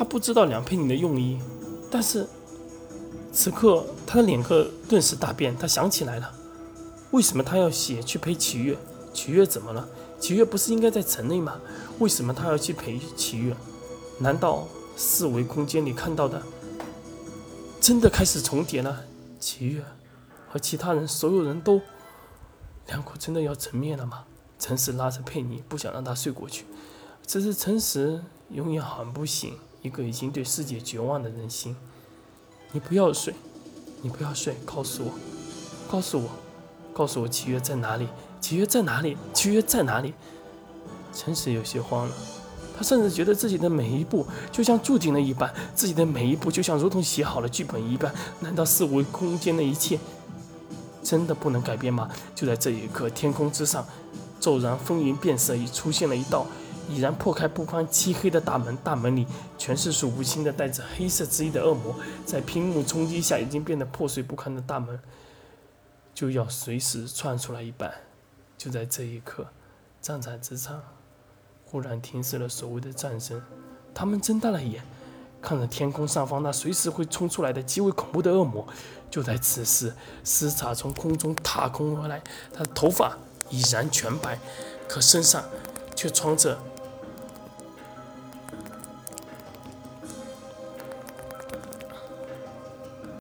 [0.00, 1.38] 他不知道梁佩妮的用意，
[1.90, 2.26] 但是
[3.34, 5.54] 此刻他的脸色顿时大变。
[5.54, 6.32] 他想起来了，
[7.10, 8.78] 为什么他要写去陪齐月？
[9.12, 9.86] 齐月怎么了？
[10.18, 11.60] 齐月不是应该在城内吗？
[11.98, 13.54] 为什么他要去陪齐月？
[14.20, 14.66] 难道
[14.96, 16.42] 四维空间里看到的
[17.78, 19.04] 真的开始重叠了？
[19.38, 19.84] 齐月
[20.48, 21.78] 和其他人，所有人都，
[22.86, 24.24] 两口真的要成灭了吗？
[24.58, 26.64] 诚实拉着佩妮，不想让他睡过去。
[27.26, 31.76] 只是诚实永远喊不醒一个已经对世界绝望的人心。
[32.72, 33.34] 你不要睡，
[34.02, 35.10] 你不要睡，告诉我，
[35.90, 36.28] 告诉我，
[36.92, 38.08] 告诉我，契约在哪里？
[38.40, 39.16] 契约在哪里？
[39.32, 40.14] 契约在哪里？
[41.12, 42.14] 诚实有些慌了，
[42.76, 48.14] 他甚至觉得自己的每一步就像注定了一般，自己的每一步就像如同写好了剧本一般。
[48.40, 49.98] 难道四维空间的一切
[51.02, 52.08] 真的不能改变吗？
[52.34, 53.84] 就在这一刻，天空之上。
[54.38, 56.46] 骤然风云变色，已出现了一道
[56.90, 59.26] 已然破开不宽漆黑的大门，大门里
[59.56, 61.94] 全是数不清的带着黑色之意的恶魔，
[62.26, 65.00] 在屏幕冲击下已经变得破碎不堪的大门
[66.12, 67.92] 就要随时窜出来一般。
[68.58, 69.46] 就在这一刻，
[70.02, 70.82] 战场之上
[71.64, 73.40] 忽然停止了所谓的战声，
[73.94, 74.82] 他们睁大了眼，
[75.40, 78.66] 看着天空上方那随时会冲出来的极为恐怖的恶魔。
[79.10, 82.22] 就在此时，斯查从空中踏空而来，
[82.52, 83.16] 他的头发。
[83.52, 84.38] 已然全白，
[84.86, 85.42] 可身上
[85.96, 86.56] 却穿着